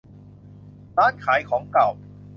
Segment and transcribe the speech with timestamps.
[0.97, 1.87] ร้านขายของเก่า